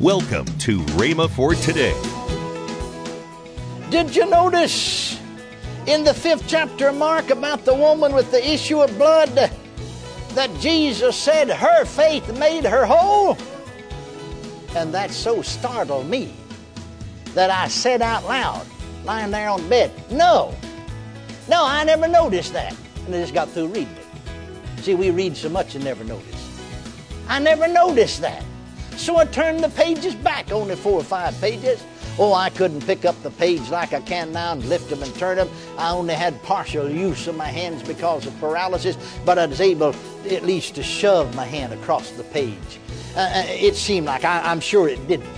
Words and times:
Welcome 0.00 0.44
to 0.58 0.80
Rhema 0.98 1.30
for 1.30 1.54
today. 1.54 1.94
Did 3.88 4.14
you 4.14 4.28
notice 4.28 5.18
in 5.86 6.04
the 6.04 6.12
fifth 6.12 6.46
chapter 6.46 6.88
of 6.88 6.96
Mark 6.96 7.30
about 7.30 7.64
the 7.64 7.74
woman 7.74 8.12
with 8.12 8.30
the 8.30 8.46
issue 8.46 8.82
of 8.82 8.94
blood 8.98 9.30
that 9.30 10.60
Jesus 10.60 11.16
said 11.16 11.48
her 11.48 11.86
faith 11.86 12.38
made 12.38 12.64
her 12.64 12.84
whole? 12.84 13.38
And 14.76 14.92
that 14.92 15.12
so 15.12 15.40
startled 15.40 16.10
me 16.10 16.34
that 17.32 17.50
I 17.50 17.66
said 17.68 18.02
out 18.02 18.24
loud, 18.24 18.66
lying 19.06 19.30
there 19.30 19.48
on 19.48 19.62
the 19.62 19.68
bed, 19.70 19.90
No, 20.10 20.54
no, 21.48 21.64
I 21.64 21.84
never 21.84 22.06
noticed 22.06 22.52
that. 22.52 22.76
And 23.06 23.14
I 23.14 23.20
just 23.22 23.32
got 23.32 23.48
through 23.48 23.68
reading 23.68 23.96
it. 23.96 24.84
See, 24.84 24.94
we 24.94 25.10
read 25.10 25.38
so 25.38 25.48
much 25.48 25.74
and 25.74 25.82
never 25.82 26.04
notice. 26.04 26.50
I 27.28 27.38
never 27.38 27.66
noticed 27.66 28.20
that. 28.20 28.44
So 28.96 29.18
I 29.18 29.26
turned 29.26 29.62
the 29.62 29.68
pages 29.68 30.14
back, 30.14 30.50
only 30.50 30.74
four 30.74 30.94
or 30.98 31.04
five 31.04 31.38
pages. 31.40 31.84
Oh, 32.18 32.32
I 32.32 32.48
couldn't 32.48 32.80
pick 32.86 33.04
up 33.04 33.20
the 33.22 33.30
page 33.30 33.68
like 33.68 33.92
I 33.92 34.00
can 34.00 34.32
now 34.32 34.52
and 34.52 34.64
lift 34.64 34.88
them 34.88 35.02
and 35.02 35.14
turn 35.16 35.36
them. 35.36 35.50
I 35.76 35.90
only 35.90 36.14
had 36.14 36.42
partial 36.42 36.90
use 36.90 37.26
of 37.26 37.36
my 37.36 37.48
hands 37.48 37.82
because 37.82 38.26
of 38.26 38.38
paralysis, 38.40 38.96
but 39.26 39.38
I 39.38 39.44
was 39.44 39.60
able 39.60 39.94
at 40.30 40.44
least 40.44 40.76
to 40.76 40.82
shove 40.82 41.34
my 41.36 41.44
hand 41.44 41.74
across 41.74 42.10
the 42.12 42.24
page. 42.24 42.80
Uh, 43.14 43.20
uh 43.20 43.44
it 43.48 43.76
seemed 43.76 44.06
like, 44.06 44.24
I, 44.24 44.40
I'm 44.50 44.60
sure 44.60 44.88
it 44.88 45.06
didn't, 45.06 45.28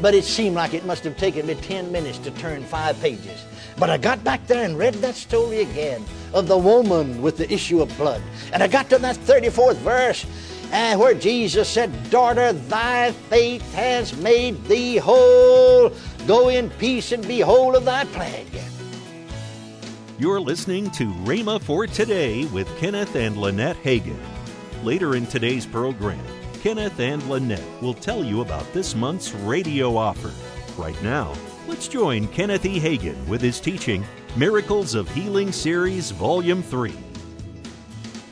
but 0.00 0.14
it 0.14 0.24
seemed 0.24 0.56
like 0.56 0.72
it 0.72 0.86
must 0.86 1.04
have 1.04 1.18
taken 1.18 1.46
me 1.46 1.54
10 1.54 1.92
minutes 1.92 2.16
to 2.18 2.30
turn 2.30 2.64
five 2.64 2.98
pages. 3.02 3.44
But 3.78 3.90
I 3.90 3.98
got 3.98 4.24
back 4.24 4.46
there 4.46 4.64
and 4.64 4.78
read 4.78 4.94
that 4.94 5.16
story 5.16 5.60
again 5.60 6.02
of 6.32 6.48
the 6.48 6.56
woman 6.56 7.20
with 7.20 7.36
the 7.36 7.52
issue 7.52 7.82
of 7.82 7.94
blood. 7.98 8.22
And 8.54 8.62
I 8.62 8.68
got 8.68 8.88
to 8.88 8.98
that 8.98 9.16
34th 9.16 9.76
verse 9.76 10.24
and 10.72 10.98
where 10.98 11.14
Jesus 11.14 11.68
said, 11.68 12.10
Daughter, 12.10 12.52
thy 12.54 13.12
faith 13.12 13.62
has 13.74 14.16
made 14.16 14.64
thee 14.64 14.96
whole. 14.96 15.92
Go 16.26 16.48
in 16.48 16.70
peace 16.70 17.12
and 17.12 17.26
be 17.28 17.40
whole 17.40 17.76
of 17.76 17.84
thy 17.84 18.04
plague. 18.06 18.48
You're 20.18 20.40
listening 20.40 20.90
to 20.92 21.12
Rhema 21.24 21.60
for 21.60 21.86
Today 21.86 22.46
with 22.46 22.68
Kenneth 22.78 23.16
and 23.16 23.36
Lynette 23.36 23.76
Hagin. 23.82 24.18
Later 24.82 25.14
in 25.14 25.26
today's 25.26 25.66
program, 25.66 26.24
Kenneth 26.62 26.98
and 27.00 27.22
Lynette 27.28 27.82
will 27.82 27.94
tell 27.94 28.24
you 28.24 28.40
about 28.40 28.72
this 28.72 28.94
month's 28.94 29.34
radio 29.34 29.96
offer. 29.96 30.30
Right 30.80 31.00
now, 31.02 31.34
let's 31.66 31.86
join 31.86 32.28
Kenneth 32.28 32.64
E. 32.64 32.80
Hagin 32.80 33.26
with 33.26 33.42
his 33.42 33.60
teaching, 33.60 34.04
Miracles 34.36 34.94
of 34.94 35.10
Healing 35.10 35.52
Series, 35.52 36.12
Volume 36.12 36.62
3. 36.62 36.94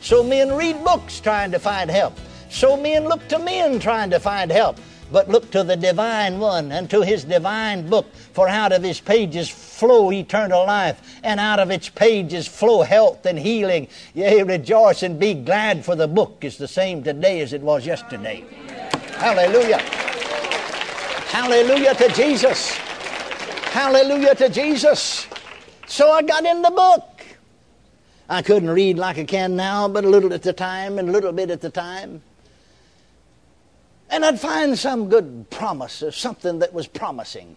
So 0.00 0.22
men 0.22 0.54
read 0.56 0.82
books 0.82 1.20
trying 1.20 1.50
to 1.50 1.58
find 1.58 1.90
help. 1.90 2.16
So 2.50 2.76
men 2.76 3.04
look 3.04 3.26
to 3.28 3.38
men 3.38 3.78
trying 3.78 4.10
to 4.10 4.18
find 4.18 4.50
help, 4.50 4.76
but 5.12 5.28
look 5.28 5.50
to 5.52 5.62
the 5.62 5.76
divine 5.76 6.40
one 6.40 6.72
and 6.72 6.90
to 6.90 7.00
his 7.00 7.24
divine 7.24 7.88
book, 7.88 8.12
for 8.32 8.48
out 8.48 8.72
of 8.72 8.82
his 8.82 9.00
pages 9.00 9.48
flow 9.48 10.12
eternal 10.12 10.66
life, 10.66 11.00
and 11.22 11.38
out 11.38 11.60
of 11.60 11.70
its 11.70 11.88
pages 11.88 12.48
flow 12.48 12.82
health 12.82 13.24
and 13.24 13.38
healing. 13.38 13.86
Yea, 14.14 14.42
rejoice 14.42 15.04
and 15.04 15.18
be 15.18 15.32
glad, 15.32 15.84
for 15.84 15.94
the 15.94 16.08
book 16.08 16.38
is 16.42 16.58
the 16.58 16.68
same 16.68 17.02
today 17.04 17.40
as 17.40 17.52
it 17.52 17.62
was 17.62 17.86
yesterday. 17.86 18.44
Hallelujah. 19.14 19.78
Hallelujah 21.28 21.94
to 21.94 22.08
Jesus. 22.08 22.72
Hallelujah 23.70 24.34
to 24.34 24.48
Jesus. 24.48 25.28
So 25.86 26.10
I 26.10 26.22
got 26.22 26.44
in 26.44 26.62
the 26.62 26.70
book. 26.70 27.22
I 28.28 28.42
couldn't 28.42 28.70
read 28.70 28.98
like 28.98 29.18
I 29.18 29.24
can 29.24 29.54
now, 29.54 29.88
but 29.88 30.04
a 30.04 30.08
little 30.08 30.32
at 30.32 30.42
the 30.42 30.52
time 30.52 30.98
and 30.98 31.08
a 31.08 31.12
little 31.12 31.32
bit 31.32 31.50
at 31.50 31.60
the 31.60 31.70
time. 31.70 32.22
And 34.10 34.24
I'd 34.24 34.40
find 34.40 34.76
some 34.78 35.08
good 35.08 35.48
promise 35.50 36.02
or 36.02 36.10
something 36.10 36.58
that 36.58 36.72
was 36.72 36.88
promising, 36.88 37.56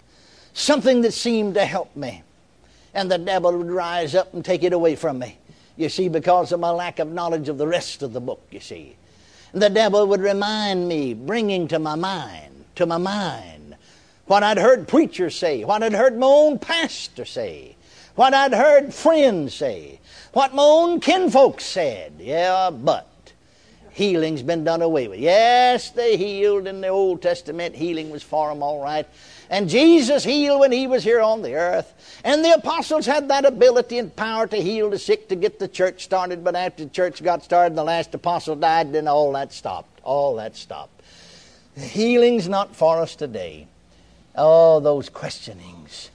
something 0.54 1.02
that 1.02 1.14
seemed 1.14 1.56
to 1.56 1.66
help 1.66 1.96
me. 1.96 2.24
And 2.94 3.10
the 3.10 3.18
devil 3.18 3.58
would 3.58 3.72
rise 3.72 4.14
up 4.14 4.34
and 4.36 4.46
take 4.46 4.64
it 4.64 4.72
away 4.72 4.96
from 4.96 5.18
me, 5.18 5.40
you 5.78 5.90
see, 5.90 6.10
because 6.10 6.52
of 6.52 6.60
my 6.60 6.70
lack 6.70 7.00
of 7.00 7.12
knowledge 7.12 7.50
of 7.50 7.58
the 7.58 7.68
rest 7.68 8.04
of 8.04 8.14
the 8.14 8.22
book, 8.22 8.46
you 8.52 8.60
see. 8.60 8.96
And 9.52 9.62
the 9.62 9.70
devil 9.70 10.06
would 10.08 10.22
remind 10.22 10.88
me, 10.88 11.16
bringing 11.16 11.68
to 11.70 11.80
my 11.80 11.96
mind, 11.96 12.66
to 12.76 12.86
my 12.86 12.98
mind, 12.98 13.76
what 14.28 14.44
I'd 14.44 14.60
heard 14.60 14.88
preachers 14.88 15.36
say, 15.36 15.64
what 15.64 15.82
I'd 15.82 15.94
heard 15.94 16.18
my 16.18 16.28
own 16.28 16.60
pastor 16.60 17.26
say, 17.26 17.76
what 18.16 18.34
I'd 18.36 18.54
heard 18.54 18.94
friends 18.94 19.56
say, 19.56 20.00
what 20.34 20.54
my 20.54 20.64
own 20.64 21.00
kinfolk 21.00 21.62
said. 21.62 22.14
Yeah, 22.20 22.70
but 22.70 23.08
healing's 23.94 24.44
been 24.44 24.64
done 24.64 24.82
away 24.82 25.08
with. 25.08 25.20
Yes, 25.20 25.92
they 25.92 26.18
healed 26.18 26.68
in 26.68 26.82
the 26.82 26.90
Old 26.90 27.22
Testament. 27.22 27.76
Healing 27.76 28.10
was 28.10 28.24
for 28.24 28.50
them 28.50 28.62
all 28.62 28.82
right. 28.82 29.08
And 29.50 29.70
Jesus 29.70 30.24
healed 30.24 30.62
when 30.62 30.72
he 30.72 30.88
was 30.88 31.04
here 31.04 31.22
on 31.22 31.42
the 31.42 31.54
earth. 31.54 31.94
And 32.24 32.44
the 32.44 32.54
apostles 32.54 33.06
had 33.06 33.30
that 33.30 33.46
ability 33.46 34.00
and 34.00 34.16
power 34.16 34.48
to 34.48 34.58
heal 34.58 34.90
the 34.90 35.00
sick 35.00 35.30
to 35.30 35.36
get 35.36 35.60
the 35.60 35.68
church 35.68 36.04
started. 36.04 36.44
But 36.44 36.56
after 36.56 36.84
the 36.84 36.90
church 36.90 37.24
got 37.24 37.44
started, 37.44 37.76
the 37.76 37.84
last 37.84 38.14
apostle 38.16 38.56
died, 38.56 38.92
then 38.92 39.08
all 39.08 39.32
that 39.34 39.54
stopped. 39.54 40.02
All 40.04 40.36
that 40.38 40.56
stopped. 40.56 41.02
Healing's 41.78 42.50
not 42.50 42.76
for 42.76 42.98
us 43.00 43.16
today. 43.16 43.68
Oh, 44.36 44.80
those 44.80 45.10
questionings 45.10 46.10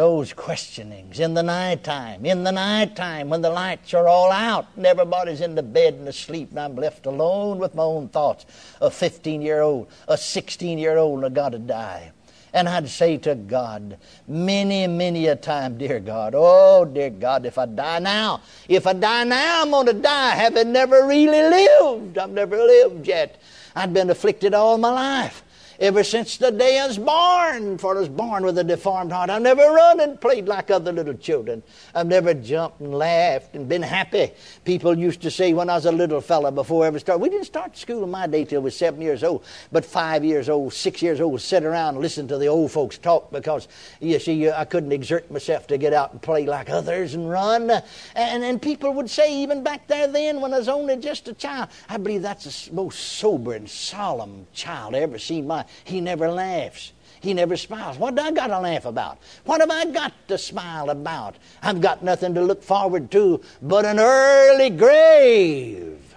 those 0.00 0.32
questionings 0.32 1.20
in 1.20 1.34
the 1.34 1.42
night 1.42 1.84
time, 1.84 2.24
in 2.24 2.42
the 2.42 2.50
night 2.50 2.96
time 2.96 3.28
when 3.28 3.42
the 3.42 3.50
lights 3.50 3.92
are 3.92 4.08
all 4.08 4.32
out 4.32 4.66
and 4.74 4.86
everybody's 4.86 5.42
in 5.42 5.54
the 5.54 5.62
bed 5.62 5.92
and 5.92 6.08
asleep, 6.08 6.48
and 6.48 6.58
I'm 6.58 6.74
left 6.74 7.04
alone 7.04 7.58
with 7.58 7.74
my 7.74 7.82
own 7.82 8.08
thoughts. 8.08 8.46
A 8.80 8.90
15 8.90 9.42
year 9.42 9.60
old, 9.60 9.88
a 10.08 10.16
16 10.16 10.78
year 10.78 10.96
old, 10.96 11.22
I 11.22 11.28
got 11.28 11.50
to 11.50 11.58
die. 11.58 12.12
And 12.54 12.66
I'd 12.66 12.88
say 12.88 13.18
to 13.18 13.34
God, 13.34 13.98
many, 14.26 14.86
many 14.86 15.26
a 15.26 15.36
time, 15.36 15.76
dear 15.76 16.00
God, 16.00 16.32
oh, 16.34 16.86
dear 16.86 17.10
God, 17.10 17.44
if 17.44 17.58
I 17.58 17.66
die 17.66 17.98
now, 17.98 18.40
if 18.68 18.86
I 18.86 18.94
die 18.94 19.24
now, 19.24 19.60
I'm 19.60 19.70
going 19.70 19.84
to 19.84 19.92
die 19.92 20.30
having 20.30 20.72
never 20.72 21.06
really 21.06 21.42
lived. 21.42 22.16
I've 22.16 22.30
never 22.30 22.56
lived 22.56 23.06
yet. 23.06 23.38
I've 23.76 23.92
been 23.92 24.08
afflicted 24.08 24.54
all 24.54 24.78
my 24.78 24.92
life 24.92 25.44
ever 25.80 26.04
since 26.04 26.36
the 26.36 26.50
day 26.50 26.78
I 26.78 26.86
was 26.86 26.98
born, 26.98 27.78
for 27.78 27.96
I 27.96 28.00
was 28.00 28.08
born 28.10 28.44
with 28.44 28.58
a 28.58 28.64
deformed 28.64 29.12
heart. 29.12 29.30
I've 29.30 29.40
never 29.40 29.62
run 29.62 30.00
and 30.00 30.20
played 30.20 30.46
like 30.46 30.70
other 30.70 30.92
little 30.92 31.14
children. 31.14 31.62
I've 31.94 32.06
never 32.06 32.34
jumped 32.34 32.80
and 32.80 32.94
laughed 32.94 33.54
and 33.54 33.66
been 33.66 33.82
happy. 33.82 34.32
People 34.66 34.96
used 34.96 35.22
to 35.22 35.30
say 35.30 35.54
when 35.54 35.70
I 35.70 35.76
was 35.76 35.86
a 35.86 35.92
little 35.92 36.20
fella 36.20 36.52
before 36.52 36.84
I 36.84 36.88
ever 36.88 36.98
started, 36.98 37.22
we 37.22 37.30
didn't 37.30 37.46
start 37.46 37.78
school 37.78 38.04
in 38.04 38.10
my 38.10 38.26
day 38.26 38.44
till 38.44 38.60
I 38.60 38.64
was 38.64 38.76
seven 38.76 39.00
years 39.00 39.24
old, 39.24 39.42
but 39.72 39.86
five 39.86 40.22
years 40.22 40.50
old, 40.50 40.74
six 40.74 41.00
years 41.00 41.18
old, 41.18 41.40
sit 41.40 41.64
around 41.64 41.94
and 41.94 42.02
listen 42.02 42.28
to 42.28 42.36
the 42.36 42.46
old 42.46 42.70
folks 42.70 42.98
talk 42.98 43.30
because, 43.32 43.66
you 44.00 44.18
see, 44.18 44.48
uh, 44.48 44.60
I 44.60 44.66
couldn't 44.66 44.92
exert 44.92 45.30
myself 45.30 45.66
to 45.68 45.78
get 45.78 45.94
out 45.94 46.12
and 46.12 46.20
play 46.20 46.44
like 46.44 46.68
others 46.68 47.14
and 47.14 47.30
run. 47.30 47.70
And, 48.14 48.44
and 48.44 48.60
people 48.60 48.92
would 48.92 49.08
say, 49.08 49.34
even 49.42 49.62
back 49.62 49.86
there 49.86 50.08
then, 50.08 50.42
when 50.42 50.52
I 50.52 50.58
was 50.58 50.68
only 50.68 50.98
just 50.98 51.26
a 51.28 51.32
child, 51.32 51.70
I 51.88 51.96
believe 51.96 52.20
that's 52.20 52.66
the 52.66 52.74
most 52.74 52.98
sober 52.98 53.54
and 53.54 53.68
solemn 53.68 54.46
child 54.52 54.94
I 54.94 54.98
ever 54.98 55.18
seen 55.18 55.46
my 55.46 55.64
he 55.84 56.00
never 56.00 56.30
laughs. 56.30 56.92
He 57.20 57.34
never 57.34 57.56
smiles. 57.56 57.98
What 57.98 58.14
do 58.14 58.22
I 58.22 58.30
got 58.30 58.46
to 58.46 58.58
laugh 58.58 58.86
about? 58.86 59.18
What 59.44 59.60
have 59.60 59.70
I 59.70 59.84
got 59.86 60.12
to 60.28 60.38
smile 60.38 60.88
about? 60.88 61.36
I've 61.62 61.80
got 61.80 62.02
nothing 62.02 62.34
to 62.34 62.42
look 62.42 62.62
forward 62.62 63.10
to 63.10 63.42
but 63.60 63.84
an 63.84 63.98
early 64.00 64.70
grave. 64.70 66.14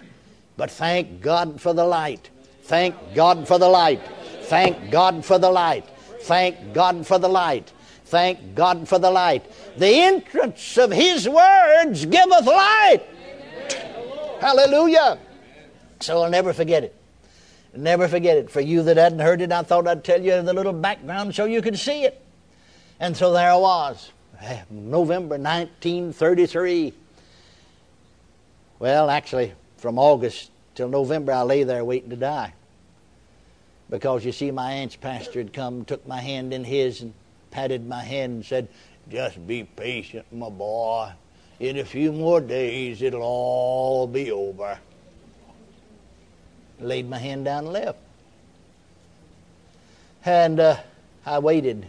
But 0.56 0.72
thank 0.72 1.22
God 1.22 1.60
for 1.60 1.74
the 1.74 1.84
light. 1.84 2.30
Thank 2.64 2.96
God 3.14 3.48
for 3.48 3.60
the 3.60 3.68
light. 3.68 4.02
Thank 4.44 4.92
God 4.92 5.26
for 5.26 5.38
the 5.38 5.52
light. 5.52 5.86
Thank 6.22 6.74
God 6.74 7.06
for 7.06 7.20
the 7.20 7.28
light. 7.28 7.74
Thank 8.06 8.56
God 8.56 8.88
for 8.88 9.00
the 9.00 9.12
light. 9.12 9.44
The 9.78 9.88
entrance 9.88 10.78
of 10.78 10.92
His 10.92 11.28
words 11.28 12.06
giveth 12.06 12.46
light. 12.46 13.02
Hallelujah. 14.40 15.20
So 16.00 16.22
I'll 16.22 16.30
never 16.30 16.54
forget 16.54 16.84
it. 16.84 16.96
Never 17.76 18.08
forget 18.08 18.38
it. 18.38 18.50
For 18.50 18.62
you 18.62 18.84
that 18.84 18.98
hadn't 18.98 19.20
heard 19.20 19.42
it, 19.42 19.52
I 19.52 19.64
thought 19.64 19.88
I'd 19.88 20.04
tell 20.04 20.22
you 20.22 20.42
the 20.42 20.54
little 20.54 20.74
background 20.74 21.34
so 21.34 21.46
you 21.46 21.62
could 21.62 21.78
see 21.78 22.04
it. 22.04 22.22
And 23.00 23.18
so 23.18 23.34
there 23.34 23.52
I 23.52 23.56
was, 23.56 24.12
eh, 24.42 24.62
November 24.70 25.38
1933. 25.38 26.94
Well, 28.80 29.10
actually, 29.10 29.54
from 29.78 29.98
August 29.98 30.52
till 30.76 30.88
November, 30.88 31.32
I 31.32 31.42
lay 31.42 31.64
there 31.64 31.84
waiting 31.84 32.12
to 32.12 32.16
die. 32.16 32.54
Because 33.90 34.24
you 34.24 34.32
see, 34.32 34.52
my 34.52 34.72
aunt's 34.72 34.96
pastor 34.96 35.40
had 35.40 35.52
come, 35.54 35.84
took 35.86 36.08
my 36.08 36.22
hand 36.22 36.54
in 36.54 36.64
his, 36.64 37.02
and 37.02 37.14
patted 37.52 37.88
my 37.88 38.04
hand 38.04 38.34
and 38.34 38.46
said, 38.46 38.68
Just 39.10 39.46
be 39.48 39.64
patient, 39.64 40.26
my 40.32 40.50
boy. 40.50 41.12
In 41.60 41.80
a 41.80 41.86
few 41.86 42.12
more 42.12 42.42
days, 42.42 43.02
it'll 43.02 43.22
all 43.22 44.08
be 44.08 44.32
over 44.32 44.78
laid 46.84 47.10
my 47.10 47.18
hand 47.18 47.46
down 47.46 47.66
and 47.66 47.74
left. 47.74 47.98
And 50.26 50.60
uh, 50.60 50.78
I 51.26 51.40
waited 51.40 51.86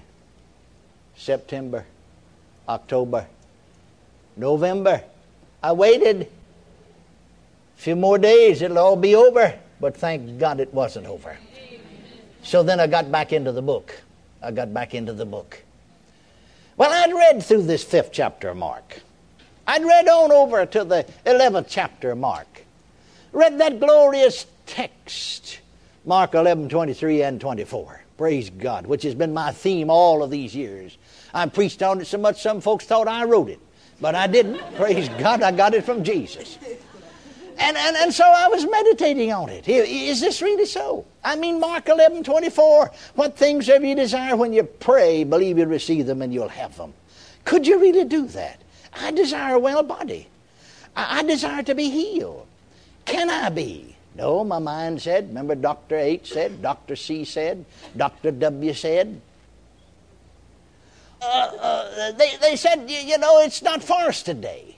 September, 1.16 1.84
October, 2.68 3.26
November. 4.36 5.02
I 5.62 5.72
waited 5.72 6.22
a 6.22 7.80
few 7.80 7.96
more 7.96 8.18
days, 8.18 8.62
it'll 8.62 8.78
all 8.78 8.96
be 8.96 9.14
over. 9.14 9.58
But 9.80 9.96
thank 9.96 10.38
God 10.38 10.60
it 10.60 10.72
wasn't 10.72 11.06
over. 11.06 11.36
So 12.42 12.62
then 12.62 12.78
I 12.80 12.86
got 12.86 13.10
back 13.10 13.32
into 13.32 13.52
the 13.52 13.62
book. 13.62 13.94
I 14.42 14.50
got 14.50 14.72
back 14.72 14.94
into 14.94 15.12
the 15.12 15.24
book. 15.26 15.62
Well, 16.76 16.90
I'd 16.92 17.14
read 17.14 17.42
through 17.42 17.62
this 17.62 17.84
fifth 17.84 18.10
chapter 18.12 18.50
of 18.50 18.56
Mark. 18.56 19.00
I'd 19.66 19.84
read 19.84 20.08
on 20.08 20.32
over 20.32 20.66
to 20.66 20.84
the 20.84 21.06
11th 21.24 21.66
chapter 21.68 22.10
of 22.10 22.18
Mark. 22.18 22.63
Read 23.34 23.58
that 23.58 23.80
glorious 23.80 24.46
text, 24.64 25.58
Mark 26.04 26.34
11, 26.34 26.68
23 26.68 27.22
and 27.22 27.40
24. 27.40 28.04
Praise 28.16 28.48
God, 28.48 28.86
which 28.86 29.02
has 29.02 29.16
been 29.16 29.34
my 29.34 29.50
theme 29.50 29.90
all 29.90 30.22
of 30.22 30.30
these 30.30 30.54
years. 30.54 30.96
I 31.34 31.46
preached 31.46 31.82
on 31.82 32.00
it 32.00 32.06
so 32.06 32.16
much 32.16 32.40
some 32.40 32.60
folks 32.60 32.84
thought 32.84 33.08
I 33.08 33.24
wrote 33.24 33.48
it, 33.48 33.58
but 34.00 34.14
I 34.14 34.28
didn't. 34.28 34.60
Praise 34.76 35.08
God, 35.18 35.42
I 35.42 35.50
got 35.50 35.74
it 35.74 35.84
from 35.84 36.04
Jesus. 36.04 36.58
And, 37.58 37.76
and, 37.76 37.96
and 37.96 38.14
so 38.14 38.24
I 38.24 38.46
was 38.46 38.70
meditating 38.70 39.32
on 39.32 39.48
it. 39.48 39.68
Is 39.68 40.20
this 40.20 40.40
really 40.40 40.66
so? 40.66 41.04
I 41.24 41.34
mean, 41.34 41.58
Mark 41.58 41.88
11, 41.88 42.22
24, 42.22 42.92
what 43.16 43.36
things 43.36 43.66
have 43.66 43.84
you 43.84 43.96
desire 43.96 44.36
when 44.36 44.52
you 44.52 44.62
pray, 44.62 45.24
believe 45.24 45.58
you 45.58 45.66
receive 45.66 46.06
them 46.06 46.22
and 46.22 46.32
you'll 46.32 46.46
have 46.46 46.76
them. 46.76 46.94
Could 47.44 47.66
you 47.66 47.80
really 47.80 48.04
do 48.04 48.28
that? 48.28 48.60
I 48.92 49.10
desire 49.10 49.56
a 49.56 49.58
well 49.58 49.82
body. 49.82 50.28
I, 50.94 51.18
I 51.18 51.22
desire 51.24 51.64
to 51.64 51.74
be 51.74 51.90
healed. 51.90 52.46
Can 53.04 53.30
I 53.30 53.48
be? 53.48 53.96
No, 54.14 54.44
my 54.44 54.58
mind 54.58 55.02
said. 55.02 55.28
Remember, 55.28 55.54
Dr. 55.54 55.96
H 55.96 56.32
said, 56.32 56.62
Dr. 56.62 56.96
C 56.96 57.24
said, 57.24 57.64
Dr. 57.96 58.30
W 58.30 58.72
said. 58.72 59.20
Uh, 61.20 61.24
uh, 61.26 62.12
they, 62.12 62.36
they 62.40 62.56
said, 62.56 62.88
you, 62.88 62.98
you 62.98 63.18
know, 63.18 63.40
it's 63.40 63.62
not 63.62 63.82
for 63.82 64.08
us 64.08 64.22
today. 64.22 64.76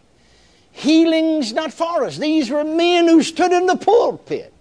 Healing's 0.73 1.53
not 1.53 1.73
for 1.73 2.05
us. 2.05 2.19
These 2.19 2.51
were 2.51 2.65
men 2.65 3.09
who 3.09 3.23
stood 3.23 3.53
in 3.53 3.67
the 3.67 3.77
pulpit. 3.77 4.53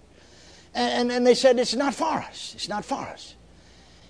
And, 0.74 1.10
and 1.10 1.26
they 1.26 1.34
said, 1.34 1.58
it's 1.58 1.74
not 1.74 1.94
for 1.94 2.04
us. 2.04 2.52
It's 2.54 2.68
not 2.68 2.84
for 2.84 3.00
us. 3.00 3.34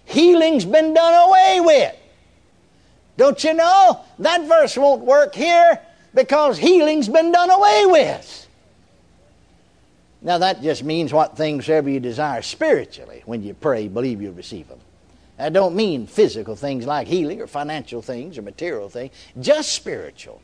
Healing's 0.05 0.65
been 0.65 0.95
done 0.95 1.29
away 1.29 1.61
with. 1.61 1.95
Don't 3.17 3.43
you 3.43 3.55
know? 3.55 4.01
That 4.19 4.47
verse 4.47 4.77
won't 4.77 5.03
work 5.03 5.35
here 5.35 5.81
because 6.15 6.59
healing's 6.59 7.09
been 7.09 7.33
done 7.33 7.51
away 7.51 7.87
with. 7.87 8.46
Now, 10.27 10.39
that 10.39 10.61
just 10.61 10.83
means 10.83 11.13
what 11.13 11.37
things 11.37 11.69
ever 11.69 11.89
you 11.89 12.01
desire 12.01 12.43
spiritually 12.43 13.23
when 13.27 13.45
you 13.45 13.55
pray, 13.55 13.87
believe 13.87 14.21
you'll 14.21 14.33
receive 14.33 14.67
them. 14.67 14.81
That 15.37 15.53
don't 15.53 15.77
mean 15.77 16.09
physical 16.09 16.57
things 16.57 16.85
like 16.85 17.07
healing 17.07 17.41
or 17.41 17.47
financial 17.47 18.03
things 18.03 18.37
or 18.37 18.43
material 18.43 18.89
things, 18.89 19.13
just 19.41 19.73
spiritual. 19.73 20.43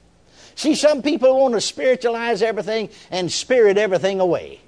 See, 0.55 0.77
some 0.77 1.03
people 1.03 1.37
want 1.37 1.55
to 1.55 1.61
spiritualize 1.61 2.43
everything 2.43 2.91
and 3.11 3.31
spirit 3.33 3.77
everything 3.77 4.21
away. 4.21 4.61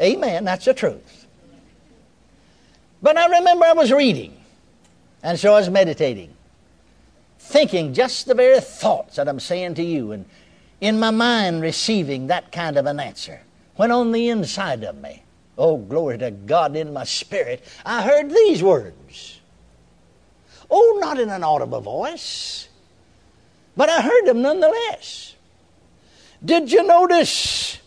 Amen, 0.00 0.46
that's 0.46 0.64
the 0.64 0.72
truth. 0.72 1.26
But 3.02 3.18
I 3.18 3.26
remember 3.26 3.66
I 3.66 3.74
was 3.74 3.92
reading, 3.92 4.42
and 5.22 5.38
so 5.38 5.52
I 5.52 5.58
was 5.58 5.68
meditating, 5.68 6.32
thinking 7.38 7.92
just 7.92 8.24
the 8.24 8.34
very 8.34 8.60
thoughts 8.60 9.16
that 9.16 9.28
I'm 9.28 9.38
saying 9.38 9.74
to 9.74 9.84
you, 9.84 10.12
and 10.12 10.24
in 10.80 10.98
my 10.98 11.10
mind 11.10 11.62
receiving 11.62 12.26
that 12.26 12.52
kind 12.52 12.76
of 12.76 12.86
an 12.86 13.00
answer. 13.00 13.40
When 13.76 13.90
on 13.90 14.12
the 14.12 14.28
inside 14.28 14.84
of 14.84 15.00
me, 15.00 15.22
oh, 15.58 15.76
glory 15.76 16.18
to 16.18 16.30
God, 16.30 16.76
in 16.76 16.92
my 16.92 17.04
spirit, 17.04 17.64
I 17.84 18.02
heard 18.02 18.30
these 18.30 18.62
words. 18.62 19.40
Oh, 20.70 20.98
not 21.00 21.18
in 21.18 21.28
an 21.28 21.44
audible 21.44 21.80
voice, 21.80 22.68
but 23.76 23.88
I 23.88 24.00
heard 24.00 24.26
them 24.26 24.42
nonetheless. 24.42 25.34
Did 26.44 26.70
you 26.70 26.82
notice 26.82 27.78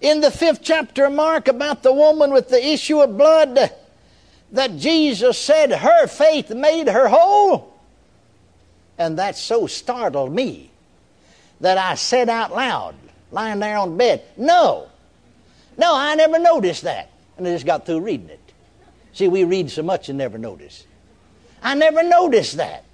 in 0.00 0.20
the 0.20 0.30
fifth 0.30 0.60
chapter 0.62 1.04
of 1.04 1.12
Mark 1.12 1.48
about 1.48 1.82
the 1.82 1.92
woman 1.92 2.32
with 2.32 2.48
the 2.48 2.64
issue 2.64 3.00
of 3.00 3.16
blood 3.16 3.70
that 4.50 4.76
Jesus 4.76 5.38
said 5.38 5.72
her 5.72 6.06
faith 6.06 6.50
made 6.50 6.88
her 6.88 7.08
whole? 7.08 7.72
And 8.98 9.18
that 9.18 9.36
so 9.36 9.66
startled 9.66 10.34
me 10.34 10.71
that 11.62 11.78
I 11.78 11.94
said 11.94 12.28
out 12.28 12.52
loud, 12.52 12.94
lying 13.30 13.60
there 13.60 13.78
on 13.78 13.92
the 13.92 13.96
bed, 13.96 14.22
No, 14.36 14.88
no, 15.78 15.94
I 15.96 16.14
never 16.14 16.38
noticed 16.38 16.82
that. 16.82 17.10
And 17.38 17.46
I 17.46 17.52
just 17.52 17.64
got 17.64 17.86
through 17.86 18.00
reading 18.00 18.28
it. 18.28 18.40
See, 19.14 19.28
we 19.28 19.44
read 19.44 19.70
so 19.70 19.82
much 19.82 20.08
and 20.08 20.18
never 20.18 20.38
notice. 20.38 20.84
I 21.62 21.74
never 21.74 22.02
noticed 22.02 22.56
that. 22.58 22.84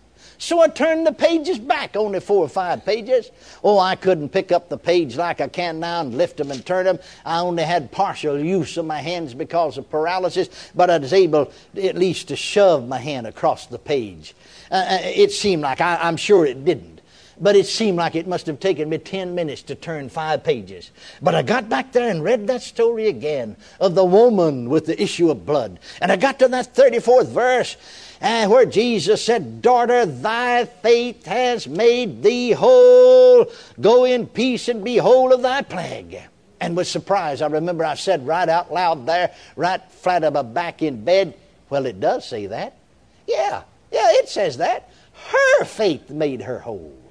So 0.41 0.61
I 0.61 0.69
turned 0.69 1.05
the 1.05 1.13
pages 1.13 1.59
back, 1.59 1.97
only 1.97 2.21
four 2.21 2.45
or 2.45 2.49
five 2.49 2.85
pages. 2.85 3.31
Oh, 3.65 3.79
I 3.79 3.97
couldn't 3.97 4.29
pick 4.29 4.53
up 4.53 4.69
the 4.69 4.79
page 4.79 5.17
like 5.17 5.41
I 5.41 5.49
can 5.49 5.81
now 5.81 6.03
and 6.03 6.17
lift 6.17 6.37
them 6.37 6.53
and 6.53 6.65
turn 6.65 6.85
them. 6.85 7.01
I 7.25 7.41
only 7.41 7.65
had 7.65 7.91
partial 7.91 8.39
use 8.39 8.77
of 8.77 8.85
my 8.85 9.01
hands 9.01 9.35
because 9.35 9.79
of 9.79 9.91
paralysis, 9.91 10.71
but 10.77 10.91
I 10.91 10.99
was 10.99 11.13
able 11.13 11.53
at 11.83 11.97
least 11.97 12.29
to 12.29 12.37
shove 12.37 12.87
my 12.87 12.99
hand 12.99 13.27
across 13.27 13.67
the 13.67 13.79
page. 13.79 14.35
Uh, 14.71 14.75
uh 14.75 14.99
it 15.03 15.33
seemed 15.33 15.63
like, 15.63 15.81
I, 15.81 15.97
I'm 15.97 16.17
sure 16.17 16.47
it 16.47 16.65
didn't 16.65 16.98
but 17.41 17.57
it 17.57 17.67
seemed 17.67 17.99
like 17.99 18.15
it 18.15 18.27
must 18.27 18.47
have 18.47 18.61
taken 18.61 18.89
me 18.89 18.99
10 18.99 19.35
minutes 19.35 19.63
to 19.63 19.75
turn 19.75 20.09
five 20.09 20.43
pages. 20.45 20.91
But 21.23 21.35
I 21.35 21.43
got 21.43 21.69
back 21.69 21.93
there 21.93 22.11
and 22.11 22.23
read 22.23 22.47
that 22.47 22.63
story 22.63 23.09
again 23.09 23.57
of 23.81 23.95
the 23.95 24.05
woman 24.05 24.69
with 24.69 24.87
the 24.87 25.01
issue 25.01 25.31
of 25.31 25.47
blood. 25.47 25.79
And 26.01 26.11
I 26.11 26.17
got 26.17 26.39
to 26.41 26.49
that 26.49 26.75
34th 26.75 27.29
verse 27.29 27.77
uh, 28.21 28.47
where 28.49 28.67
Jesus 28.67 29.25
said, 29.25 29.63
Daughter, 29.63 30.07
thy 30.07 30.65
faith 30.65 31.27
has 31.27 31.69
made 31.69 32.23
thee 32.23 32.51
whole. 32.51 33.51
Go 33.81 34.05
in 34.05 34.27
peace 34.27 34.69
and 34.69 34.85
be 34.85 34.97
whole 34.97 35.33
of 35.33 35.43
thy 35.43 35.63
plague. 35.63 36.19
And 36.61 36.77
with 36.77 36.89
surprise, 36.89 37.41
I 37.41 37.47
remember 37.47 37.85
I 37.85 37.95
said 37.95 38.27
right 38.27 38.49
out 38.49 38.73
loud 38.73 39.07
there, 39.07 39.33
right 39.55 39.81
flat 39.93 40.25
on 40.25 40.33
my 40.33 40.43
back 40.43 40.83
in 40.83 41.05
bed, 41.05 41.35
Well, 41.71 41.87
it 41.87 42.01
does 42.01 42.27
say 42.27 42.47
that. 42.47 42.77
Yeah, 43.27 43.63
yeah, 43.93 44.11
it 44.13 44.29
says 44.29 44.57
that. 44.57 44.91
Her 45.29 45.65
faith 45.65 46.11
made 46.11 46.43
her 46.43 46.59
whole. 46.59 47.08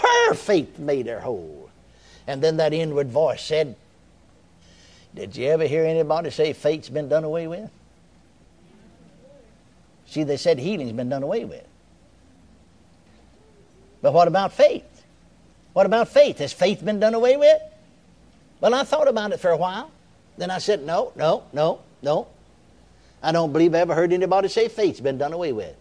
Her 0.00 0.34
faith 0.34 0.78
made 0.78 1.06
her 1.06 1.20
whole. 1.20 1.70
And 2.26 2.42
then 2.42 2.58
that 2.58 2.72
inward 2.72 3.08
voice 3.08 3.42
said, 3.42 3.74
Did 5.14 5.36
you 5.36 5.48
ever 5.48 5.64
hear 5.64 5.84
anybody 5.84 6.30
say 6.30 6.52
faith's 6.52 6.88
been 6.88 7.08
done 7.08 7.24
away 7.24 7.46
with? 7.46 7.70
See, 10.06 10.24
they 10.24 10.36
said 10.36 10.58
healing's 10.58 10.92
been 10.92 11.08
done 11.08 11.22
away 11.22 11.44
with. 11.44 11.66
But 14.00 14.12
what 14.12 14.28
about 14.28 14.52
faith? 14.52 14.84
What 15.72 15.86
about 15.86 16.08
faith? 16.08 16.38
Has 16.38 16.52
faith 16.52 16.84
been 16.84 17.00
done 17.00 17.14
away 17.14 17.36
with? 17.36 17.60
Well, 18.60 18.74
I 18.74 18.84
thought 18.84 19.08
about 19.08 19.32
it 19.32 19.40
for 19.40 19.50
a 19.50 19.56
while. 19.56 19.90
Then 20.36 20.50
I 20.50 20.58
said, 20.58 20.84
no, 20.84 21.12
no, 21.16 21.44
no, 21.52 21.80
no. 22.02 22.28
I 23.22 23.32
don't 23.32 23.52
believe 23.52 23.74
I 23.74 23.78
ever 23.78 23.94
heard 23.94 24.12
anybody 24.12 24.48
say 24.48 24.68
faith's 24.68 25.00
been 25.00 25.18
done 25.18 25.32
away 25.32 25.52
with. 25.52 25.74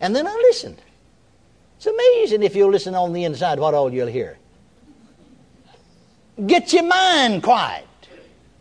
And 0.00 0.14
then 0.14 0.26
I 0.26 0.34
listened. 0.34 0.80
It's 1.76 1.86
amazing 1.86 2.42
if 2.42 2.56
you'll 2.56 2.70
listen 2.70 2.94
on 2.94 3.12
the 3.12 3.24
inside 3.24 3.58
what 3.58 3.74
all 3.74 3.92
you'll 3.92 4.06
hear. 4.06 4.38
Get 6.46 6.72
your 6.72 6.84
mind 6.84 7.42
quiet. 7.42 7.84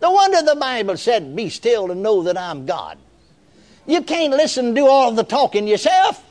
No 0.01 0.11
wonder 0.11 0.41
the 0.41 0.55
Bible 0.55 0.97
said, 0.97 1.35
Be 1.35 1.49
still 1.49 1.91
and 1.91 2.03
know 2.03 2.23
that 2.23 2.37
I'm 2.37 2.65
God. 2.65 2.97
You 3.87 4.01
can't 4.01 4.33
listen 4.33 4.67
and 4.67 4.75
do 4.75 4.87
all 4.87 5.11
the 5.11 5.23
talking 5.23 5.67
yourself. 5.67 6.23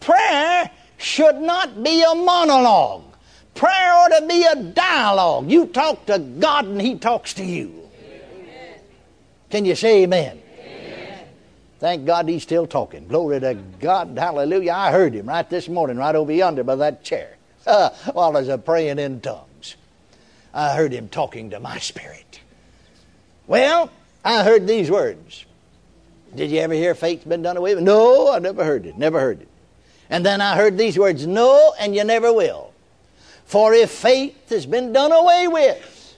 Prayer 0.00 0.70
should 0.98 1.36
not 1.36 1.82
be 1.82 2.02
a 2.02 2.14
monologue. 2.14 3.04
Prayer 3.54 3.92
ought 3.92 4.18
to 4.20 4.26
be 4.26 4.44
a 4.44 4.56
dialogue. 4.56 5.50
You 5.50 5.66
talk 5.66 6.06
to 6.06 6.18
God 6.18 6.66
and 6.66 6.80
He 6.80 6.98
talks 6.98 7.34
to 7.34 7.44
you. 7.44 7.88
Amen. 8.02 8.80
Can 9.50 9.64
you 9.64 9.74
say 9.74 10.02
amen? 10.02 10.42
Thank 11.78 12.06
God 12.06 12.28
he's 12.28 12.42
still 12.42 12.66
talking. 12.66 13.06
Glory 13.06 13.40
to 13.40 13.54
God. 13.80 14.16
Hallelujah. 14.16 14.72
I 14.72 14.90
heard 14.90 15.14
him 15.14 15.26
right 15.26 15.48
this 15.48 15.68
morning, 15.68 15.98
right 15.98 16.14
over 16.14 16.32
yonder 16.32 16.64
by 16.64 16.76
that 16.76 17.04
chair, 17.04 17.36
uh, 17.66 17.90
while 18.12 18.36
I 18.36 18.40
was 18.40 18.60
praying 18.64 18.98
in 18.98 19.20
tongues. 19.20 19.76
I 20.54 20.74
heard 20.74 20.92
him 20.92 21.08
talking 21.08 21.50
to 21.50 21.60
my 21.60 21.78
spirit. 21.78 22.40
Well, 23.46 23.90
I 24.24 24.42
heard 24.42 24.66
these 24.66 24.90
words. 24.90 25.44
Did 26.34 26.50
you 26.50 26.60
ever 26.60 26.74
hear 26.74 26.94
faith's 26.94 27.24
been 27.24 27.42
done 27.42 27.56
away 27.56 27.74
with? 27.74 27.84
No, 27.84 28.32
I 28.32 28.38
never 28.38 28.64
heard 28.64 28.86
it. 28.86 28.96
Never 28.96 29.20
heard 29.20 29.42
it. 29.42 29.48
And 30.08 30.24
then 30.24 30.40
I 30.40 30.56
heard 30.56 30.78
these 30.78 30.98
words, 30.98 31.26
No, 31.26 31.74
and 31.78 31.94
you 31.94 32.04
never 32.04 32.32
will. 32.32 32.72
For 33.44 33.74
if 33.74 33.90
faith 33.90 34.48
has 34.50 34.66
been 34.66 34.92
done 34.92 35.12
away 35.12 35.46
with, 35.46 36.16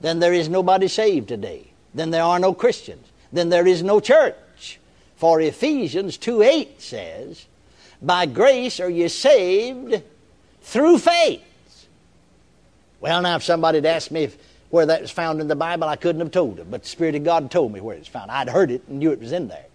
then 0.00 0.18
there 0.18 0.32
is 0.32 0.48
nobody 0.48 0.88
saved 0.88 1.28
today. 1.28 1.66
Then 1.94 2.10
there 2.10 2.22
are 2.22 2.38
no 2.38 2.54
Christians. 2.54 3.06
Then 3.32 3.48
there 3.48 3.66
is 3.66 3.82
no 3.82 4.00
church. 4.00 4.34
For 5.22 5.40
Ephesians 5.40 6.18
2 6.18 6.42
8 6.42 6.82
says, 6.82 7.46
By 8.02 8.26
grace 8.26 8.80
are 8.80 8.90
you 8.90 9.08
saved 9.08 10.02
through 10.62 10.98
faith. 10.98 11.86
Well, 13.00 13.22
now, 13.22 13.36
if 13.36 13.44
somebody 13.44 13.78
had 13.78 13.86
asked 13.86 14.10
me 14.10 14.24
if, 14.24 14.36
where 14.70 14.84
that 14.86 15.00
was 15.00 15.12
found 15.12 15.40
in 15.40 15.46
the 15.46 15.54
Bible, 15.54 15.86
I 15.86 15.94
couldn't 15.94 16.22
have 16.22 16.32
told 16.32 16.56
them. 16.56 16.66
But 16.72 16.82
the 16.82 16.88
Spirit 16.88 17.14
of 17.14 17.22
God 17.22 17.52
told 17.52 17.72
me 17.72 17.80
where 17.80 17.96
it's 17.96 18.08
found. 18.08 18.32
I'd 18.32 18.48
heard 18.48 18.72
it 18.72 18.82
and 18.88 18.98
knew 18.98 19.12
it 19.12 19.20
was 19.20 19.30
in 19.30 19.46
there. 19.46 19.66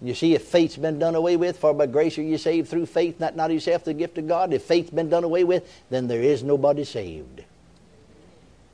You 0.00 0.14
see, 0.14 0.34
if 0.34 0.44
faith's 0.44 0.78
been 0.78 0.98
done 0.98 1.14
away 1.14 1.36
with, 1.36 1.58
for 1.58 1.74
by 1.74 1.84
grace 1.84 2.16
are 2.16 2.22
you 2.22 2.38
saved 2.38 2.70
through 2.70 2.86
faith, 2.86 3.20
not 3.20 3.36
not 3.36 3.52
yourself, 3.52 3.84
the 3.84 3.92
gift 3.92 4.16
of 4.16 4.26
God. 4.26 4.54
If 4.54 4.62
faith's 4.62 4.88
been 4.88 5.10
done 5.10 5.24
away 5.24 5.44
with, 5.44 5.70
then 5.90 6.08
there 6.08 6.22
is 6.22 6.42
nobody 6.42 6.84
saved. 6.84 7.44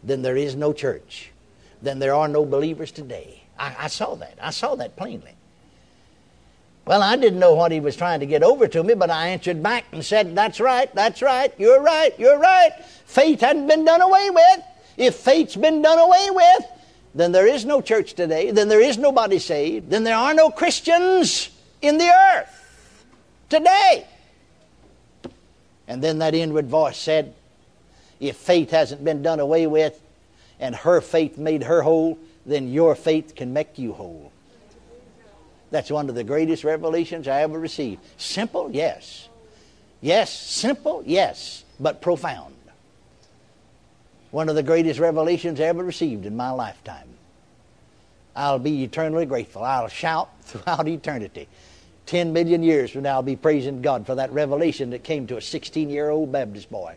Then 0.04 0.22
there 0.22 0.36
is 0.36 0.54
no 0.54 0.72
church 0.72 1.32
then 1.82 1.98
there 1.98 2.14
are 2.14 2.26
no 2.26 2.44
believers 2.46 2.90
today. 2.90 3.42
I, 3.58 3.75
I 3.80 3.86
saw 3.88 4.14
that. 4.16 4.38
I 4.40 4.50
saw 4.50 4.75
that 4.76 4.96
plainly. 4.96 5.32
Well, 6.86 7.02
I 7.02 7.16
didn't 7.16 7.40
know 7.40 7.54
what 7.54 7.72
he 7.72 7.80
was 7.80 7.96
trying 7.96 8.20
to 8.20 8.26
get 8.26 8.44
over 8.44 8.68
to 8.68 8.84
me, 8.84 8.94
but 8.94 9.10
I 9.10 9.28
answered 9.28 9.60
back 9.62 9.86
and 9.90 10.04
said, 10.04 10.36
That's 10.36 10.60
right, 10.60 10.92
that's 10.94 11.20
right, 11.20 11.52
you're 11.58 11.82
right, 11.82 12.16
you're 12.18 12.38
right. 12.38 12.72
Faith 13.06 13.40
hadn't 13.40 13.66
been 13.66 13.84
done 13.84 14.00
away 14.00 14.30
with. 14.30 14.60
If 14.96 15.16
faith's 15.16 15.56
been 15.56 15.82
done 15.82 15.98
away 15.98 16.28
with, 16.30 16.64
then 17.14 17.32
there 17.32 17.46
is 17.46 17.64
no 17.64 17.80
church 17.80 18.14
today, 18.14 18.50
then 18.52 18.68
there 18.68 18.80
is 18.80 18.98
nobody 18.98 19.38
saved, 19.38 19.90
then 19.90 20.04
there 20.04 20.16
are 20.16 20.32
no 20.32 20.50
Christians 20.50 21.50
in 21.82 21.98
the 21.98 22.08
earth 22.08 23.04
today. 23.48 24.06
And 25.88 26.02
then 26.02 26.18
that 26.18 26.34
inward 26.34 26.68
voice 26.68 26.98
said, 26.98 27.34
If 28.20 28.36
faith 28.36 28.70
hasn't 28.70 29.04
been 29.04 29.22
done 29.22 29.40
away 29.40 29.66
with, 29.66 30.00
and 30.60 30.75
her 30.75 31.00
faith 31.00 31.36
made 31.36 31.64
her 31.64 31.82
whole, 31.82 32.18
then 32.46 32.68
your 32.68 32.94
faith 32.94 33.34
can 33.34 33.52
make 33.52 33.78
you 33.78 33.92
whole. 33.92 34.32
That's 35.70 35.90
one 35.90 36.08
of 36.08 36.14
the 36.14 36.24
greatest 36.24 36.62
revelations 36.62 37.26
I 37.26 37.42
ever 37.42 37.58
received. 37.58 38.00
Simple, 38.16 38.70
yes. 38.70 39.28
Yes, 40.00 40.32
simple, 40.32 41.02
yes, 41.04 41.64
but 41.80 42.00
profound. 42.00 42.54
One 44.30 44.48
of 44.48 44.54
the 44.54 44.62
greatest 44.62 45.00
revelations 45.00 45.60
I 45.60 45.64
ever 45.64 45.82
received 45.82 46.24
in 46.24 46.36
my 46.36 46.50
lifetime. 46.50 47.08
I'll 48.36 48.58
be 48.58 48.84
eternally 48.84 49.26
grateful. 49.26 49.64
I'll 49.64 49.88
shout 49.88 50.30
throughout 50.42 50.86
eternity. 50.86 51.48
Ten 52.04 52.32
million 52.32 52.62
years 52.62 52.92
from 52.92 53.02
now, 53.02 53.14
I'll 53.14 53.22
be 53.22 53.34
praising 53.34 53.82
God 53.82 54.06
for 54.06 54.14
that 54.14 54.30
revelation 54.30 54.90
that 54.90 55.02
came 55.02 55.26
to 55.26 55.38
a 55.38 55.40
16 55.40 55.90
year 55.90 56.10
old 56.10 56.30
Baptist 56.30 56.70
boy 56.70 56.94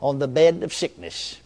on 0.00 0.18
the 0.18 0.26
bed 0.26 0.62
of 0.64 0.74
sickness 0.74 1.38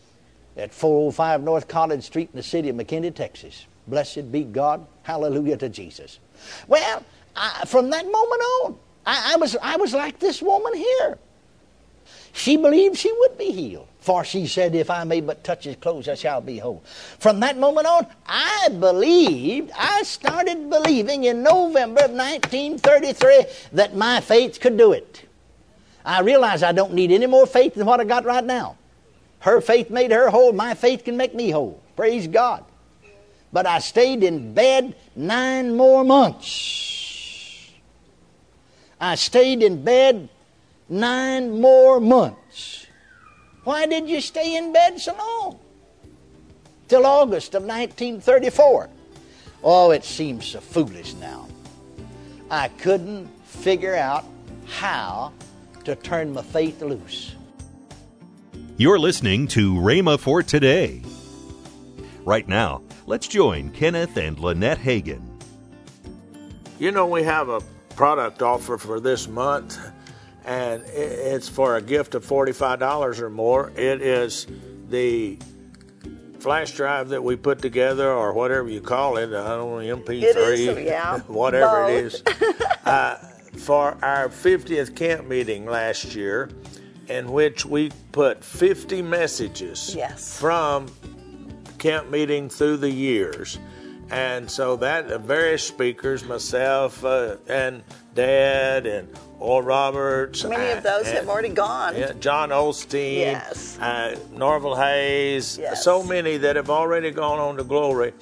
at 0.61 0.73
405 0.73 1.43
North 1.43 1.67
College 1.67 2.05
Street 2.05 2.31
in 2.33 2.37
the 2.37 2.43
city 2.43 2.69
of 2.69 2.76
McKinney, 2.76 3.14
Texas. 3.14 3.67
Blessed 3.87 4.31
be 4.31 4.45
God. 4.45 4.87
Hallelujah 5.02 5.57
to 5.57 5.69
Jesus. 5.69 6.19
Well, 6.69 7.02
I, 7.35 7.64
from 7.67 7.90
that 7.90 8.05
moment 8.05 8.43
on, 8.43 8.79
I, 9.07 9.33
I, 9.35 9.37
was, 9.37 9.57
I 9.57 9.76
was 9.76 9.95
like 9.95 10.19
this 10.19 10.40
woman 10.43 10.75
here. 10.75 11.19
She 12.33 12.57
believed 12.57 12.97
she 12.97 13.12
would 13.12 13.37
be 13.37 13.50
healed. 13.50 13.88
For 14.00 14.25
she 14.25 14.47
said, 14.47 14.75
If 14.75 14.88
I 14.88 15.05
may 15.05 15.21
but 15.21 15.45
touch 15.45 15.64
his 15.64 15.76
clothes, 15.76 16.09
I 16.09 16.14
shall 16.14 16.40
be 16.40 16.59
whole. 16.59 16.83
From 17.19 17.40
that 17.40 17.59
moment 17.59 17.87
on, 17.87 18.07
I 18.26 18.69
believed, 18.79 19.73
I 19.76 20.02
started 20.05 20.71
believing 20.71 21.25
in 21.25 21.43
November 21.43 22.05
of 22.05 22.12
1933 22.12 23.45
that 23.73 23.95
my 23.95 24.21
faith 24.21 24.59
could 24.59 24.79
do 24.79 24.93
it. 24.93 25.29
I 26.05 26.21
realize 26.21 26.62
I 26.62 26.73
don't 26.73 26.95
need 26.95 27.11
any 27.11 27.26
more 27.26 27.47
faith 27.47 27.75
than 27.75 27.87
what 27.87 28.00
I 28.00 28.05
got 28.05 28.25
right 28.25 28.45
now. 28.45 28.79
Her 29.40 29.61
faith 29.61 29.90
made 29.90 30.12
her 30.12 30.30
whole. 30.30 30.52
My 30.52 30.75
faith 30.75 31.04
can 31.04 31.16
make 31.16 31.35
me 31.35 31.50
whole. 31.50 31.82
Praise 31.97 32.26
God. 32.26 32.64
But 33.52 33.66
I 33.66 33.80
stayed 33.80 34.23
in 34.23 34.54
bed 34.54 34.94
nine 35.16 35.76
more 35.76 36.04
months. 36.04 37.70
I 39.00 39.14
stayed 39.14 39.62
in 39.62 39.82
bed 39.82 40.28
nine 40.88 41.61
more 41.61 42.00
months. 42.00 42.87
Why 43.64 43.87
did 43.87 44.09
you 44.09 44.20
stay 44.20 44.56
in 44.56 44.73
bed 44.73 45.00
so 45.00 45.14
long? 45.16 45.59
Till 46.88 47.06
August 47.06 47.54
of 47.54 47.62
1934. 47.62 48.90
Oh, 49.62 49.90
it 49.90 50.04
seems 50.04 50.47
so 50.47 50.61
foolish 50.61 51.14
now. 51.14 51.49
I 52.50 52.68
couldn't 52.68 53.26
figure 53.44 53.94
out 53.94 54.25
how 54.66 55.32
to 55.85 55.94
turn 55.97 56.32
my 56.32 56.42
faith 56.42 56.82
loose. 56.82 57.35
You're 58.80 58.99
listening 58.99 59.46
to 59.49 59.75
Rhema 59.75 60.18
for 60.18 60.42
today. 60.42 61.02
Right 62.25 62.49
now, 62.49 62.80
let's 63.04 63.28
join 63.28 63.68
Kenneth 63.72 64.16
and 64.16 64.38
Lynette 64.38 64.78
Hagin. 64.78 65.20
You 66.78 66.90
know, 66.90 67.06
we 67.06 67.22
have 67.25 67.50
a 67.50 67.60
product 67.94 68.40
offer 68.40 68.78
for 68.78 68.99
this 68.99 69.28
month, 69.28 69.78
and 70.46 70.82
it's 70.94 71.46
for 71.46 71.76
a 71.76 71.82
gift 71.82 72.14
of 72.14 72.25
$45 72.25 73.20
or 73.20 73.28
more. 73.28 73.70
It 73.76 74.00
is 74.00 74.46
the 74.88 75.38
flash 76.38 76.72
drive 76.72 77.10
that 77.10 77.22
we 77.22 77.37
put 77.37 77.58
together, 77.58 78.10
or 78.10 78.32
whatever 78.32 78.70
you 78.70 78.80
call 78.80 79.18
it. 79.18 79.25
I 79.25 79.46
don't 79.46 79.87
know, 79.87 79.96
MP3, 79.96 80.22
It 80.22 80.37
is, 80.38 80.87
yeah. 80.87 81.18
whatever 81.26 81.84
it 81.84 82.25
Both. 82.25 82.42
is. 82.42 82.66
uh, 82.87 83.16
for 83.58 84.02
our 84.02 84.30
50th 84.30 84.96
camp 84.96 85.28
meeting 85.28 85.66
last 85.66 86.14
year, 86.14 86.49
in 87.11 87.33
which 87.33 87.67
we 87.67 87.90
put 88.12 88.43
50 88.45 89.02
messages 89.02 89.95
Yes. 89.95 90.38
from 90.38 90.87
camp 91.79 92.09
meeting 92.11 92.49
through 92.49 92.76
the 92.79 92.90
years. 92.90 93.59
And 94.11 94.50
so 94.50 94.76
that 94.76 95.07
uh, 95.11 95.19
various 95.19 95.62
speakers, 95.67 96.25
myself 96.25 97.05
uh, 97.05 97.37
and 97.49 97.83
Dad 98.14 98.87
and 98.87 99.09
Oral 99.38 99.62
Roberts. 99.62 100.45
Many 100.45 100.71
of 100.76 100.83
those 100.83 101.07
and- 101.07 101.17
have 101.19 101.29
already 101.29 101.49
gone. 101.49 101.97
yeah, 101.97 102.12
John 102.21 102.50
Osteen, 102.50 103.19
Yes. 103.21 103.79
uh, 103.81 104.17
Norval 104.33 104.75
Hayes, 104.76 105.59
Yes. 105.59 105.85
so 105.85 106.02
many 106.02 106.37
that 106.38 106.57
have 106.57 106.71
already 106.71 107.11
gone 107.11 107.38
on 107.38 107.57
to 107.57 107.64
glory. 107.64 108.12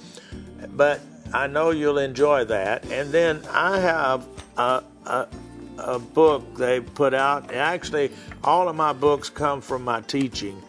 But 0.70 1.00
I 1.32 1.46
know 1.46 1.70
you'll 1.70 1.98
enjoy 1.98 2.44
that. 2.44 2.84
And 2.90 3.10
then 3.10 3.42
I 3.50 3.80
have 3.80 4.26
a, 4.58 4.82
a, 5.06 5.26
a 5.78 5.98
book 5.98 6.56
they 6.56 6.80
put 6.80 7.14
out. 7.14 7.52
Actually, 7.54 8.10
all 8.44 8.68
of 8.68 8.76
my 8.76 8.92
books 8.92 9.30
come 9.30 9.60
from 9.60 9.82
my 9.84 10.00
teaching. 10.02 10.62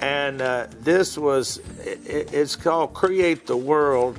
And 0.00 0.42
uh, 0.42 0.66
this 0.80 1.16
was, 1.16 1.58
it, 1.84 2.32
it's 2.32 2.56
called 2.56 2.92
Create 2.94 3.46
the 3.46 3.56
World 3.56 4.18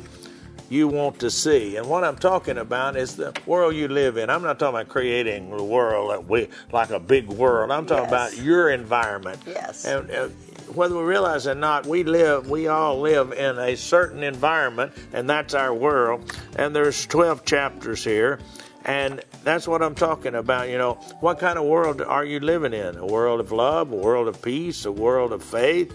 you 0.70 0.88
want 0.88 1.20
to 1.20 1.30
see. 1.30 1.76
And 1.78 1.88
what 1.88 2.04
I'm 2.04 2.16
talking 2.16 2.58
about 2.58 2.96
is 2.96 3.16
the 3.16 3.38
world 3.46 3.76
you 3.76 3.88
live 3.88 4.18
in. 4.18 4.30
I'm 4.30 4.42
not 4.42 4.58
talking 4.60 4.80
about 4.80 4.90
creating 4.90 5.56
the 5.56 5.64
world 5.64 6.12
that 6.12 6.28
we, 6.28 6.48
like 6.72 6.90
a 6.90 7.00
big 7.00 7.28
world. 7.28 7.70
I'm 7.72 7.86
talking 7.86 8.10
Yes. 8.10 8.34
about 8.34 8.44
your 8.44 8.72
environment. 8.72 9.40
Yes. 9.46 9.86
And 9.86 10.10
uh, 10.10 10.30
whether 10.74 10.96
we 10.96 11.04
realize 11.04 11.46
it 11.46 11.52
or 11.52 11.56
not, 11.56 11.86
we 11.86 12.04
live, 12.04 12.50
we 12.50 12.68
all 12.68 13.00
live 13.00 13.34
in 13.34 13.60
a 13.60 13.76
certain 13.76 14.24
environment, 14.24 14.94
and 15.12 15.30
that's 15.30 15.54
our 15.54 15.74
world. 15.74 16.34
And 16.56 16.76
there's 16.76 17.06
12 17.06 17.46
chapters 17.46 18.04
here. 18.04 18.40
And 18.86 19.22
that's 19.44 19.68
what 19.68 19.82
I'm 19.82 19.96
talking 19.96 20.36
about. 20.36 20.70
You 20.70 20.78
know, 20.78 20.96
what 21.22 21.40
kind 21.40 21.58
of 21.58 21.66
world 21.66 22.02
are 22.02 22.26
you 22.26 22.40
living 22.40 22.74
in? 22.74 22.98
A 22.98 23.06
world 23.06 23.40
of 23.40 23.52
love, 23.52 23.92
a 23.92 23.96
world 23.96 24.28
of 24.28 24.42
peace, 24.42 24.86
a 24.86 24.92
world 24.92 25.32
of 25.32 25.44
faith, 25.44 25.94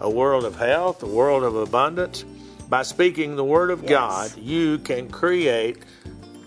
a 0.00 0.08
world 0.08 0.44
of 0.44 0.56
health, 0.56 1.02
a 1.02 1.06
world 1.06 1.42
of 1.42 1.54
abundance. 1.56 2.24
By 2.68 2.82
speaking 2.82 3.36
the 3.36 3.44
Word 3.44 3.70
of 3.70 3.82
Yes. 3.82 3.90
God, 3.90 4.38
you 4.38 4.78
can 4.78 5.08
create 5.10 5.78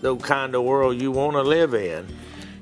the 0.00 0.16
kind 0.16 0.54
of 0.54 0.62
world 0.64 1.00
you 1.00 1.12
want 1.12 1.34
to 1.34 1.42
live 1.42 1.74
in. 1.74 2.06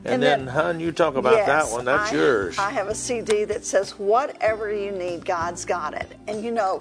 And, 0.04 0.14
And 0.14 0.22
then, 0.22 0.46
hun, 0.48 0.80
you 0.80 0.90
talk 0.90 1.14
about 1.14 1.34
Yes, 1.34 1.46
that 1.46 1.72
one. 1.72 1.84
That's 1.84 2.12
I, 2.12 2.16
yours. 2.16 2.58
I 2.58 2.70
have 2.70 2.88
a 2.88 2.94
CD 2.94 3.44
that 3.44 3.64
says, 3.64 3.98
Whatever 3.98 4.74
you 4.74 4.90
need, 4.90 5.24
God's 5.24 5.64
got 5.64 5.94
it. 5.94 6.18
And 6.26 6.42
you 6.42 6.50
know, 6.50 6.80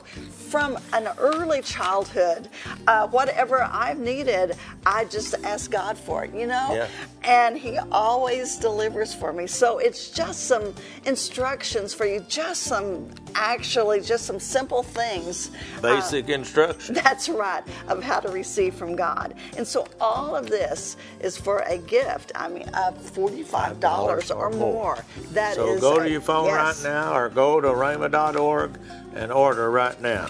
from 0.50 0.78
an 0.94 1.08
early 1.20 1.62
childhood, 1.62 2.50
uh, 2.88 3.08
whatever 3.08 3.62
I've 3.63 4.00
needed, 4.00 4.56
I 4.86 5.06
just 5.06 5.36
ask 5.44 5.70
God 5.70 5.98
for 5.98 6.25
it, 6.25 6.34
you 6.34 6.48
know? 6.48 6.70
Yeah. 6.74 6.88
And 7.24 7.56
He 7.58 7.78
always 7.92 8.58
delivers 8.58 9.13
for 9.13 9.32
me. 9.34 9.46
So 9.46 9.78
it's 9.78 10.10
just 10.10 10.48
some 10.48 10.74
instructions 11.06 11.94
for 11.94 12.06
you, 12.08 12.22
just 12.28 12.63
some, 12.63 13.08
actually, 13.36 14.01
just 14.01 14.25
some 14.25 14.40
simple 14.40 14.82
things. 14.82 15.51
uh, 15.78 15.82
Basic 15.82 16.28
instruction. 16.30 16.96
That's 16.96 17.30
right, 17.30 17.63
of 17.88 18.01
how 18.04 18.20
to 18.20 18.30
receive 18.30 18.74
from 18.74 18.96
God. 18.96 19.36
And 19.58 19.68
so 19.68 19.88
all 20.00 20.36
of 20.36 20.48
this 20.50 20.98
is 21.20 21.38
for 21.38 21.60
a 21.60 21.78
gift. 21.78 22.32
I 22.34 22.50
mean, 22.50 22.68
of 22.70 23.11
$45 23.13 24.36
or 24.36 24.48
oh, 24.48 24.58
more. 24.58 25.06
That 25.34 25.56
so 25.56 25.74
is 25.74 25.82
go 25.82 25.98
a- 25.98 26.03
to 26.03 26.10
your 26.10 26.22
phone 26.22 26.46
yes. 26.46 26.84
right 26.84 26.91
now 26.91 27.15
or 27.15 27.30
go 27.30 27.62
to 27.62 27.68
rhema.org 27.68 28.77
and 29.13 29.32
order 29.32 29.70
right 29.72 30.00
now. 30.01 30.30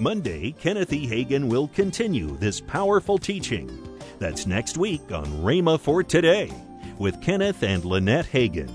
Monday, 0.00 0.52
Kenneth 0.60 0.92
E. 0.92 1.06
Hagin 1.06 1.48
will 1.48 1.68
continue 1.68 2.36
this 2.38 2.60
powerful 2.60 3.16
teaching. 3.16 3.70
That's 4.18 4.46
next 4.46 4.76
week 4.76 5.12
on 5.12 5.26
Rhema 5.42 5.78
for 5.78 6.02
Today 6.02 6.52
with 6.98 7.20
Kenneth 7.22 7.62
and 7.62 7.84
Lynette 7.84 8.26
Hagin. 8.26 8.70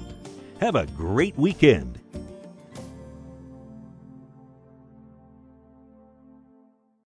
Have 0.61 0.75
a 0.75 0.85
great 0.87 1.37
weekend 1.37 1.98